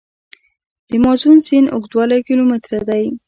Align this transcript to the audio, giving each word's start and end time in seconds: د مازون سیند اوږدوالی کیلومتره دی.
د 0.89 0.91
مازون 1.03 1.37
سیند 1.47 1.67
اوږدوالی 1.73 2.19
کیلومتره 2.27 2.79
دی. 2.89 3.05